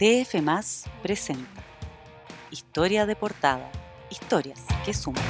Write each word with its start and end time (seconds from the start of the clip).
DF 0.00 0.42
Más 0.42 0.90
presenta 1.04 1.62
Historia 2.50 3.06
de 3.06 3.14
portada. 3.14 3.70
Historias 4.10 4.60
que 4.84 4.92
suman. 4.92 5.22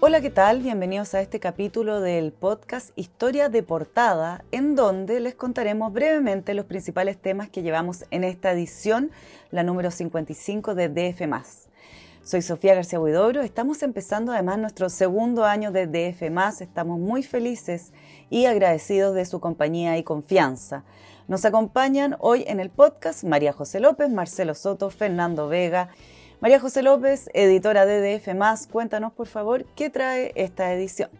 Hola, 0.00 0.20
¿qué 0.20 0.30
tal? 0.30 0.60
Bienvenidos 0.60 1.14
a 1.14 1.20
este 1.20 1.38
capítulo 1.38 2.00
del 2.00 2.32
podcast 2.32 2.90
Historia 2.96 3.50
de 3.50 3.62
portada, 3.62 4.44
en 4.50 4.74
donde 4.74 5.20
les 5.20 5.36
contaremos 5.36 5.92
brevemente 5.92 6.54
los 6.54 6.66
principales 6.66 7.22
temas 7.22 7.48
que 7.48 7.62
llevamos 7.62 8.04
en 8.10 8.24
esta 8.24 8.50
edición, 8.50 9.12
la 9.52 9.62
número 9.62 9.92
55 9.92 10.74
de 10.74 10.88
DF 10.88 11.28
Más. 11.28 11.68
Soy 12.24 12.40
Sofía 12.40 12.76
García 12.76 13.00
Huidobro. 13.00 13.40
Estamos 13.40 13.82
empezando 13.82 14.30
además 14.30 14.56
nuestro 14.56 14.88
segundo 14.88 15.44
año 15.44 15.72
de 15.72 15.88
DF. 15.88 16.22
Estamos 16.60 17.00
muy 17.00 17.24
felices 17.24 17.92
y 18.30 18.46
agradecidos 18.46 19.16
de 19.16 19.26
su 19.26 19.40
compañía 19.40 19.98
y 19.98 20.04
confianza. 20.04 20.84
Nos 21.26 21.44
acompañan 21.44 22.16
hoy 22.20 22.44
en 22.46 22.60
el 22.60 22.70
podcast 22.70 23.24
María 23.24 23.52
José 23.52 23.80
López, 23.80 24.08
Marcelo 24.08 24.54
Soto, 24.54 24.88
Fernando 24.88 25.48
Vega. 25.48 25.88
María 26.38 26.60
José 26.60 26.84
López, 26.84 27.28
editora 27.34 27.86
de 27.86 28.18
DF. 28.18 28.28
Cuéntanos, 28.70 29.12
por 29.12 29.26
favor, 29.26 29.66
qué 29.74 29.90
trae 29.90 30.30
esta 30.36 30.72
edición. 30.72 31.10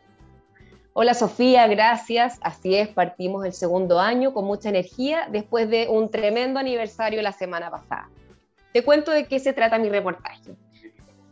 Hola 0.93 1.15
Sofía, 1.15 1.67
gracias. 1.67 2.39
Así 2.43 2.77
es, 2.77 2.87
partimos 2.87 3.45
el 3.45 3.55
segundo 3.55 3.99
año 3.99 4.33
con 4.33 4.45
mucha 4.45 4.69
energía 4.69 5.27
después 5.33 5.69
de 5.69 5.89
un 5.89 6.13
tremendo 6.13 6.61
aniversario 6.61 7.23
la 7.23 7.33
semana 7.33 7.73
pasada. 7.73 8.09
Te 8.73 8.85
cuento 8.85 9.11
de 9.11 9.27
qué 9.27 9.41
se 9.41 9.53
trata 9.53 9.81
mi 9.81 9.89
reportaje 9.89 10.55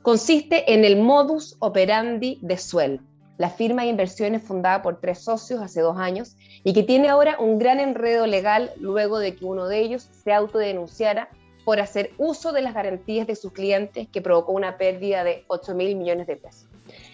consiste 0.02 0.72
en 0.72 0.84
el 0.84 0.96
modus 0.96 1.56
operandi 1.58 2.38
de 2.42 2.56
Suel, 2.56 3.00
la 3.38 3.50
firma 3.50 3.82
de 3.82 3.88
inversiones 3.88 4.42
fundada 4.42 4.82
por 4.82 5.00
tres 5.00 5.20
socios 5.20 5.62
hace 5.62 5.80
dos 5.80 5.96
años 5.98 6.36
y 6.62 6.72
que 6.72 6.82
tiene 6.82 7.08
ahora 7.08 7.36
un 7.38 7.58
gran 7.58 7.80
enredo 7.80 8.26
legal 8.26 8.70
luego 8.78 9.18
de 9.18 9.34
que 9.34 9.44
uno 9.44 9.66
de 9.66 9.80
ellos 9.80 10.08
se 10.24 10.32
autodenunciara 10.32 11.30
por 11.64 11.80
hacer 11.80 12.12
uso 12.18 12.52
de 12.52 12.62
las 12.62 12.74
garantías 12.74 13.26
de 13.26 13.36
sus 13.36 13.52
clientes 13.52 14.08
que 14.12 14.22
provocó 14.22 14.52
una 14.52 14.76
pérdida 14.76 15.24
de 15.24 15.44
8 15.48 15.74
mil 15.74 15.96
millones 15.96 16.26
de 16.26 16.36
pesos. 16.36 16.66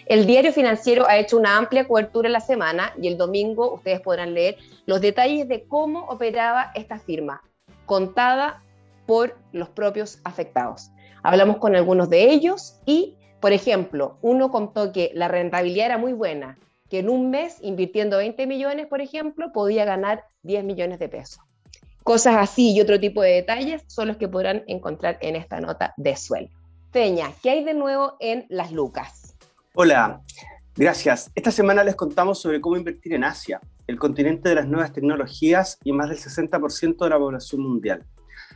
El 0.05 0.25
diario 0.25 0.51
financiero 0.51 1.07
ha 1.07 1.17
hecho 1.17 1.37
una 1.37 1.57
amplia 1.57 1.87
cobertura 1.87 2.29
la 2.29 2.39
semana 2.39 2.93
y 3.01 3.07
el 3.07 3.17
domingo 3.17 3.73
ustedes 3.73 4.01
podrán 4.01 4.33
leer 4.33 4.57
los 4.85 5.01
detalles 5.01 5.47
de 5.47 5.63
cómo 5.65 6.05
operaba 6.07 6.71
esta 6.75 6.97
firma, 6.97 7.41
contada 7.85 8.63
por 9.05 9.37
los 9.51 9.69
propios 9.69 10.19
afectados. 10.23 10.91
Hablamos 11.23 11.57
con 11.57 11.75
algunos 11.75 12.09
de 12.09 12.31
ellos 12.31 12.79
y, 12.85 13.15
por 13.39 13.53
ejemplo, 13.53 14.17
uno 14.21 14.51
contó 14.51 14.91
que 14.91 15.11
la 15.13 15.27
rentabilidad 15.27 15.87
era 15.87 15.97
muy 15.97 16.13
buena, 16.13 16.57
que 16.89 16.99
en 16.99 17.09
un 17.09 17.29
mes, 17.29 17.57
invirtiendo 17.61 18.17
20 18.17 18.47
millones, 18.47 18.87
por 18.87 19.01
ejemplo, 19.01 19.51
podía 19.51 19.85
ganar 19.85 20.23
10 20.43 20.63
millones 20.63 20.99
de 20.99 21.09
pesos. 21.09 21.39
Cosas 22.03 22.37
así 22.37 22.73
y 22.73 22.79
otro 22.79 22.99
tipo 22.99 23.21
de 23.21 23.31
detalles 23.31 23.83
son 23.87 24.07
los 24.07 24.17
que 24.17 24.29
podrán 24.29 24.63
encontrar 24.67 25.17
en 25.21 25.35
esta 25.35 25.59
nota 25.59 25.93
de 25.97 26.15
sueldo. 26.15 26.55
Peña, 26.91 27.31
¿qué 27.43 27.49
hay 27.49 27.63
de 27.65 27.73
nuevo 27.73 28.15
en 28.21 28.45
Las 28.47 28.71
Lucas? 28.71 29.35
Hola, 29.75 30.21
gracias. 30.75 31.29
Esta 31.35 31.51
semana 31.51 31.83
les 31.83 31.95
contamos 31.95 32.39
sobre 32.39 32.61
cómo 32.61 32.77
invertir 32.77 33.13
en 33.13 33.25
Asia, 33.25 33.59
el 33.87 33.99
continente 33.99 34.49
de 34.49 34.55
las 34.55 34.67
nuevas 34.67 34.93
tecnologías 34.93 35.77
y 35.83 35.91
más 35.91 36.09
del 36.09 36.17
60% 36.17 36.97
de 37.03 37.09
la 37.09 37.17
población 37.17 37.61
mundial. 37.61 38.05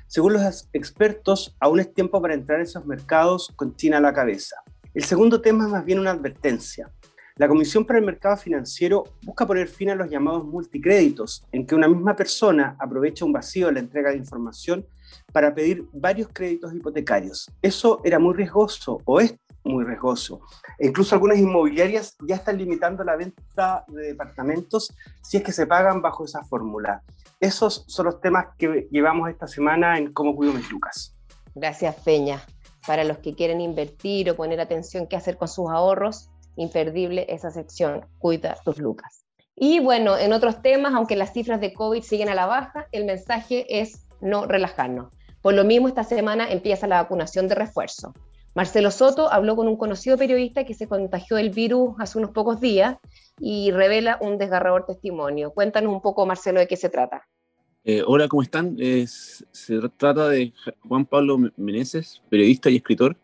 Según 0.08 0.34
los 0.34 0.70
expertos, 0.74 1.56
aún 1.60 1.80
es 1.80 1.94
tiempo 1.94 2.22
para 2.22 2.34
entrar 2.34 2.60
en 2.60 2.66
esos 2.66 2.86
mercados 2.86 3.52
con 3.56 3.76
China 3.76 3.98
a 3.98 4.02
la 4.02 4.14
cabeza. 4.14 4.58
El 4.94 5.04
segundo 5.04 5.42
tema 5.42 5.66
es 5.66 5.72
más 5.72 5.86
bien 5.86 6.00
una 6.00 6.12
advertencia. 6.12 6.92
La 7.38 7.48
Comisión 7.48 7.86
para 7.86 7.98
el 7.98 8.06
Mercado 8.06 8.36
Financiero 8.36 9.04
busca 9.24 9.48
poner 9.48 9.68
fin 9.68 9.90
a 9.90 9.96
los 9.96 10.10
llamados 10.10 10.46
multicréditos, 10.46 11.44
en 11.52 11.66
que 11.66 11.76
una 11.76 11.88
misma 11.88 12.16
persona 12.16 12.76
aprovecha 12.78 13.26
un 13.26 13.32
vacío 13.32 13.70
en 13.70 13.76
la 13.76 13.80
entrega 13.80 14.12
de 14.12 14.18
información 14.18 14.86
para 15.32 15.56
pedir 15.56 15.86
varios 15.94 16.30
créditos 16.32 16.74
hipotecarios. 16.74 17.50
Eso 17.62 18.02
era 18.04 18.20
muy 18.20 18.34
riesgoso 18.34 19.02
o 19.06 19.20
es 19.20 19.36
muy 19.64 19.84
riesgoso. 19.84 20.42
E 20.78 20.88
incluso 20.88 21.16
algunas 21.16 21.38
inmobiliarias 21.38 22.16
ya 22.28 22.36
están 22.36 22.58
limitando 22.58 23.04
la 23.04 23.16
venta 23.16 23.86
de 23.88 24.08
departamentos 24.08 24.94
si 25.22 25.38
es 25.38 25.44
que 25.44 25.52
se 25.52 25.68
pagan 25.68 26.02
bajo 26.02 26.26
esa 26.26 26.44
fórmula. 26.44 27.04
Esos 27.40 27.86
son 27.88 28.06
los 28.08 28.22
temas 28.22 28.48
que 28.58 28.88
llevamos 28.92 29.30
esta 29.30 29.48
semana 29.48 29.98
en 29.98 30.14
Cómo 30.14 30.36
Cuido 30.36 30.54
Mis 30.54 30.70
Lucas. 30.72 31.16
Gracias, 31.56 31.96
Peña. 32.04 32.42
Para 32.86 33.04
los 33.04 33.20
que 33.20 33.36
quieren 33.36 33.62
invertir 33.62 34.30
o 34.30 34.36
poner 34.36 34.60
atención 34.60 35.08
qué 35.08 35.16
hacer 35.16 35.38
con 35.38 35.48
sus 35.48 35.70
ahorros, 35.70 36.30
imperdible 36.56 37.26
esa 37.30 37.52
sección, 37.52 38.06
Cuida 38.20 38.56
tus 38.64 38.78
Lucas. 38.78 39.26
Y 39.56 39.80
bueno, 39.80 40.18
en 40.18 40.34
otros 40.34 40.62
temas, 40.62 40.94
aunque 40.94 41.16
las 41.16 41.34
cifras 41.34 41.62
de 41.62 41.74
COVID 41.74 42.02
siguen 42.02 42.30
a 42.30 42.36
la 42.36 42.48
baja, 42.48 42.88
el 42.92 43.06
mensaje 43.06 43.82
es 43.82 44.08
no 44.20 44.46
relajarnos. 44.46 45.14
Por 45.42 45.54
lo 45.54 45.64
mismo, 45.64 45.88
esta 45.88 46.04
semana 46.04 46.52
empieza 46.52 46.88
la 46.88 47.02
vacunación 47.02 47.48
de 47.48 47.56
refuerzo. 47.56 48.14
Marcelo 48.54 48.92
Soto 48.92 49.32
habló 49.32 49.56
con 49.56 49.68
un 49.68 49.78
conocido 49.78 50.18
periodista 50.18 50.66
que 50.66 50.74
se 50.74 50.88
contagió 50.88 51.38
del 51.38 51.52
virus 51.52 51.96
hace 52.00 52.18
unos 52.18 52.32
pocos 52.32 52.60
días 52.60 52.98
y 53.40 53.72
revela 53.72 54.18
un 54.20 54.38
desgarrador 54.38 54.86
testimonio. 54.86 55.52
Cuéntanos 55.52 55.94
un 55.94 56.02
poco, 56.02 56.26
Marcelo, 56.26 56.60
de 56.60 56.68
qué 56.68 56.76
se 56.76 56.90
trata. 56.90 57.28
Eh, 57.84 58.04
hola, 58.06 58.28
¿cómo 58.28 58.44
están? 58.44 58.78
se 58.78 59.80
trata 59.98 60.28
de 60.30 60.54
Juan 60.88 61.06
Pablo 61.06 61.40
Meneses, 61.56 62.22
periodista 62.30 62.70
y 62.70 62.76
escritor, 62.76 63.16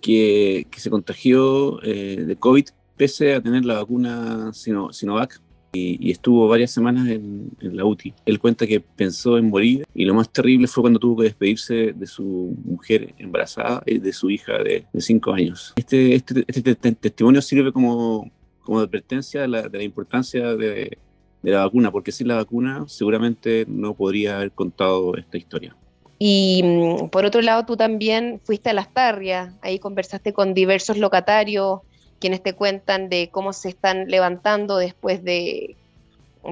que, 0.00 0.66
se 0.76 0.90
contagió 0.90 1.82
eh, 1.82 2.24
de 2.24 2.36
COVID 2.36 2.66
pese 2.96 3.34
a 3.34 3.42
tener 3.42 3.64
la 3.64 3.74
vacuna 3.74 4.52
Sinovac 4.52 5.40
y, 5.72 6.10
estuvo 6.10 6.48
varias 6.48 6.70
semanas 6.70 7.08
en, 7.08 7.50
la 7.60 7.84
UTI. 7.84 8.14
Él 8.26 8.38
cuenta 8.38 8.66
que 8.66 8.80
pensó 8.80 9.38
en 9.38 9.48
morir 9.48 9.86
y 9.94 10.04
lo 10.04 10.14
más 10.14 10.30
terrible 10.30 10.66
fue 10.66 10.82
cuando 10.82 10.98
tuvo 10.98 11.18
que 11.18 11.24
despedirse 11.24 11.92
de 11.92 12.06
su 12.06 12.56
mujer 12.64 13.14
embarazada 13.18 13.82
y 13.86 13.98
de 13.98 14.12
su 14.12 14.30
hija 14.30 14.58
de, 14.58 14.84
cinco 14.98 15.32
años. 15.32 15.72
Este, 15.76 16.14
este, 16.14 16.44
este 16.46 16.74
testimonio 16.74 17.40
sirve 17.40 17.72
como, 17.72 18.30
como 18.60 18.80
advertencia 18.80 19.42
de 19.42 19.48
la, 19.48 19.68
de 19.68 19.78
la 19.78 19.84
importancia 19.84 20.54
de, 20.54 20.98
de 21.42 21.50
la 21.50 21.64
vacuna, 21.64 21.90
porque 21.90 22.12
sin 22.12 22.28
la 22.28 22.36
vacuna 22.36 22.84
seguramente 22.86 23.64
no 23.68 23.94
podría 23.94 24.36
haber 24.36 24.52
contado 24.52 25.16
esta 25.16 25.36
historia. 25.36 25.76
Y 26.18 26.62
mm, 26.62 27.08
por 27.08 27.24
otro 27.24 27.42
lado, 27.42 27.64
tú 27.66 27.76
también 27.76 28.40
fuiste 28.44 28.70
a 28.70 28.74
Las 28.74 28.92
Tarrias, 28.92 29.54
ahí 29.62 29.78
conversaste 29.78 30.32
con 30.32 30.54
diversos 30.54 30.98
locatarios 30.98 31.80
quienes 32.22 32.40
te 32.40 32.52
cuentan 32.54 33.08
de 33.08 33.30
cómo 33.32 33.52
se 33.52 33.68
están 33.68 34.06
levantando 34.06 34.76
después 34.76 35.24
de, 35.24 35.74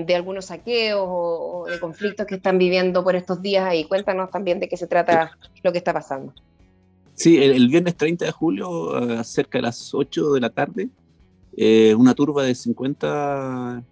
de 0.05 0.15
algunos 0.17 0.47
saqueos 0.47 1.07
o, 1.09 1.67
de 1.71 1.79
conflictos 1.79 2.27
que 2.27 2.35
están 2.35 2.59
viviendo 2.59 3.05
por 3.05 3.15
estos 3.15 3.41
días 3.41 3.73
y 3.77 3.85
cuéntanos 3.85 4.33
también 4.33 4.59
de 4.59 4.69
qué 4.69 4.77
se 4.77 4.89
trata 4.89 5.39
lo 5.63 5.71
que 5.71 5.79
está 5.79 5.93
pasando. 5.93 6.35
Sí, 7.15 7.41
el, 7.41 7.69
viernes 7.69 7.97
30 7.97 8.25
de 8.25 8.33
julio, 8.33 9.23
cerca 9.23 9.59
de 9.59 9.63
las 9.63 9.95
8 9.95 10.33
de 10.33 10.41
la 10.41 10.51
tarde, 10.51 10.89
eh, 11.57 11.95
una 11.95 12.15
turba 12.15 12.43
de 12.43 12.57
50 12.57 13.85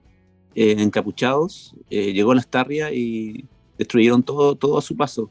eh, 0.56 0.74
encapuchados 0.78 1.76
eh, 1.90 2.12
llegó 2.12 2.32
a 2.32 2.34
las 2.34 2.48
tarrias 2.48 2.90
y 2.92 3.44
destruyeron 3.76 4.24
todo, 4.24 4.56
todo 4.56 4.78
a 4.78 4.82
su 4.82 4.96
paso. 4.96 5.30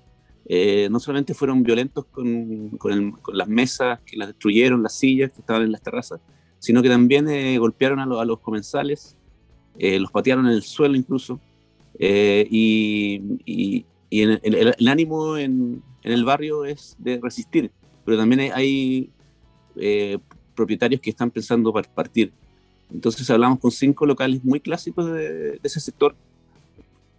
no 0.90 1.00
solamente 1.02 1.34
fueron 1.34 1.62
violentos 1.62 2.06
con, 2.06 2.70
con, 2.78 3.12
con, 3.12 3.38
las 3.38 3.50
mesas 3.50 4.00
que 4.06 4.16
las 4.16 4.30
destruyeron, 4.30 4.82
las 4.82 4.94
sillas 4.94 5.34
que 5.34 5.42
estaban 5.42 5.64
en 5.64 5.74
las 5.74 5.82
terrazas, 5.82 6.22
sino 6.60 6.82
que 6.82 6.90
también 6.90 7.28
eh, 7.30 7.58
golpearon 7.58 8.00
a, 8.00 8.26
los 8.26 8.40
comensales, 8.40 9.16
eh, 9.78 10.00
los 10.00 10.12
patearon 10.12 10.48
en 10.48 10.54
el 10.54 10.64
suelo 10.64 10.96
incluso, 10.96 11.40
eh, 12.00 12.48
y, 12.50 13.86
el, 14.10 14.88
ánimo 14.88 15.38
en, 15.38 15.84
el 16.04 16.24
barrio 16.24 16.66
es 16.66 16.96
de 17.00 17.20
resistir, 17.22 17.72
pero 18.06 18.18
también 18.18 18.52
hay, 18.54 19.10
propietarios 20.56 21.02
que 21.02 21.12
están 21.12 21.30
pensando 21.30 21.72
partir. 21.72 22.32
Entonces 22.92 23.30
hablamos 23.30 23.60
con 23.60 23.70
cinco 23.70 24.08
locales 24.08 24.44
muy 24.44 24.60
clásicos 24.60 25.12
de, 25.12 25.60
ese 25.62 25.80
sector. 25.80 26.16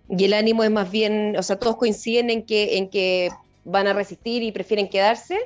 Y 0.08 0.25
el 0.25 0.32
ánimo 0.32 0.64
es 0.64 0.70
más 0.70 0.90
bien, 0.90 1.37
o 1.37 1.43
sea, 1.43 1.56
todos 1.56 1.76
coinciden 1.76 2.31
en 2.31 2.43
que, 2.43 2.79
en 2.79 2.88
que 2.88 3.31
van 3.64 3.87
a 3.87 3.93
resistir 3.93 4.43
y 4.43 4.50
prefieren 4.50 4.88
quedarse. 4.88 5.37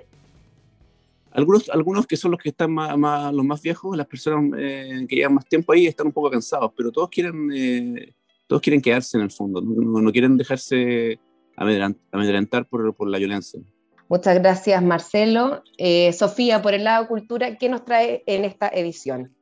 Algunos, 1.35 1.69
algunos 1.71 2.07
que 2.07 2.17
son 2.17 2.33
los 2.33 2.41
que 2.41 2.51
están 2.51 2.73
más, 2.73 3.33
los 3.33 3.45
más 3.45 3.63
viejos, 3.63 3.97
las 3.97 4.07
personas 4.07 4.59
eh, 4.59 5.07
que 5.09 5.17
llevan 5.17 5.35
más 5.35 5.47
tiempo 5.47 5.73
ahí 5.73 5.87
están 5.87 6.09
un 6.09 6.13
poco 6.13 6.31
cansados, 6.31 6.73
pero 6.77 6.93
todos 6.93 7.09
quieren, 7.09 7.51
eh, 7.55 8.15
todos 8.47 8.61
quieren 8.61 8.83
quedarse 8.83 9.17
en 9.17 9.25
el 9.25 9.31
fondo, 9.31 9.63
no, 9.63 10.13
quieren 10.13 10.37
dejarse 10.37 11.19
amedrentar 11.57 12.67
por, 12.67 12.95
por, 12.95 13.09
la 13.09 13.19
violencia. 13.19 13.61
Muchas 14.09 14.39
gracias, 14.39 14.83
Marcelo. 14.83 15.63
Eh, 15.79 16.13
Sofía, 16.13 16.61
por 16.61 16.75
el 16.75 16.85
lado 16.85 17.09
cultura, 17.09 17.57
¿qué 17.57 17.71
nos 17.71 17.85
trae 17.85 18.23
en 18.27 18.45
esta 18.45 18.69
edición? 18.69 19.35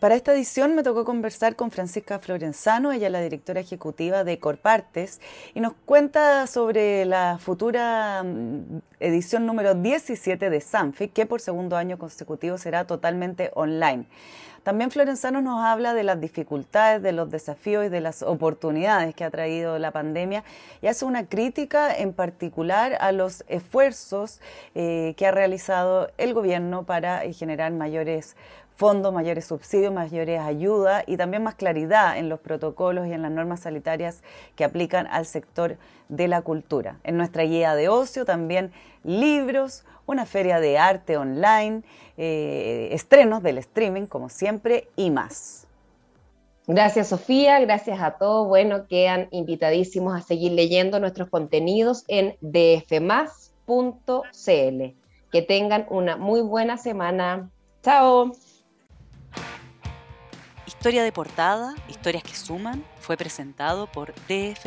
Para 0.00 0.14
esta 0.14 0.34
edición 0.34 0.74
me 0.74 0.82
tocó 0.82 1.04
conversar 1.04 1.56
con 1.56 1.70
Francisca 1.70 2.18
Florenzano, 2.18 2.92
ella 2.92 3.06
es 3.06 3.12
la 3.12 3.20
directora 3.20 3.60
ejecutiva 3.60 4.24
de 4.24 4.38
Corpartes, 4.38 5.20
y 5.54 5.60
nos 5.60 5.72
cuenta 5.72 6.46
sobre 6.46 7.06
la 7.06 7.38
futura 7.38 8.22
mm, 8.22 8.80
edición 9.00 9.46
número 9.46 9.74
17 9.74 10.50
de 10.50 10.60
Sanfi, 10.60 11.08
que 11.08 11.26
por 11.26 11.40
segundo 11.40 11.76
año 11.76 11.98
consecutivo 11.98 12.58
será 12.58 12.86
totalmente 12.86 13.50
online. 13.54 14.06
También 14.66 14.90
Florenzano 14.90 15.42
nos 15.42 15.64
habla 15.64 15.94
de 15.94 16.02
las 16.02 16.20
dificultades, 16.20 17.00
de 17.00 17.12
los 17.12 17.30
desafíos 17.30 17.86
y 17.86 17.88
de 17.88 18.00
las 18.00 18.24
oportunidades 18.24 19.14
que 19.14 19.22
ha 19.22 19.30
traído 19.30 19.78
la 19.78 19.92
pandemia 19.92 20.42
y 20.82 20.88
hace 20.88 21.04
una 21.04 21.26
crítica 21.26 21.94
en 21.94 22.12
particular 22.12 22.96
a 23.00 23.12
los 23.12 23.44
esfuerzos 23.46 24.40
eh, 24.74 25.14
que 25.16 25.24
ha 25.24 25.30
realizado 25.30 26.10
el 26.18 26.34
gobierno 26.34 26.82
para 26.82 27.24
eh, 27.24 27.32
generar 27.32 27.70
mayores 27.70 28.34
fondos, 28.76 29.12
mayores 29.12 29.46
subsidios, 29.46 29.92
mayores 29.92 30.40
ayudas 30.40 31.02
y 31.06 31.16
también 31.16 31.42
más 31.42 31.54
claridad 31.54 32.18
en 32.18 32.28
los 32.28 32.40
protocolos 32.40 33.06
y 33.06 33.12
en 33.12 33.22
las 33.22 33.30
normas 33.30 33.60
sanitarias 33.60 34.22
que 34.54 34.64
aplican 34.64 35.06
al 35.06 35.26
sector 35.26 35.78
de 36.08 36.28
la 36.28 36.42
cultura. 36.42 36.98
En 37.02 37.16
nuestra 37.16 37.44
guía 37.44 37.74
de 37.74 37.88
ocio 37.88 38.24
también 38.24 38.72
libros, 39.06 39.84
una 40.04 40.26
feria 40.26 40.60
de 40.60 40.78
arte 40.78 41.16
online, 41.16 41.82
eh, 42.16 42.88
estrenos 42.92 43.42
del 43.42 43.58
streaming 43.58 44.06
como 44.06 44.28
siempre 44.28 44.88
y 44.96 45.10
más. 45.10 45.66
Gracias 46.66 47.08
Sofía, 47.08 47.60
gracias 47.60 48.00
a 48.02 48.12
todos. 48.12 48.48
Bueno, 48.48 48.88
quedan 48.88 49.28
invitadísimos 49.30 50.16
a 50.16 50.22
seguir 50.22 50.52
leyendo 50.52 50.98
nuestros 50.98 51.30
contenidos 51.30 52.04
en 52.08 52.36
dfmas.cl. 52.40 53.36
Que 55.30 55.42
tengan 55.42 55.86
una 55.90 56.16
muy 56.16 56.40
buena 56.40 56.76
semana. 56.76 57.50
Chao. 57.82 58.32
Historia 60.66 61.04
de 61.04 61.12
portada, 61.12 61.74
historias 61.88 62.24
que 62.24 62.34
suman, 62.34 62.84
fue 62.98 63.16
presentado 63.16 63.86
por 63.86 64.12
DF. 64.28 64.66